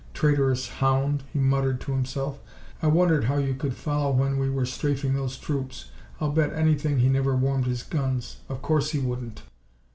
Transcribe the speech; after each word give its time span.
"Traitorous 0.15 0.67
hound!" 0.67 1.21
he 1.31 1.37
muttered 1.37 1.79
to 1.81 1.91
himself. 1.91 2.39
"I 2.81 2.87
wondered 2.87 3.25
how 3.25 3.37
you 3.37 3.53
could 3.53 3.75
follow 3.75 4.09
when 4.09 4.39
we 4.39 4.49
were 4.49 4.65
strafing 4.65 5.13
those 5.13 5.37
troops. 5.37 5.91
I'll 6.19 6.31
bet 6.31 6.51
anything 6.53 6.97
he 6.97 7.07
never 7.07 7.35
warmed 7.35 7.67
his 7.67 7.83
guns. 7.83 8.37
Of 8.49 8.63
course 8.63 8.89
he 8.93 8.97
wouldn't!" 8.97 9.43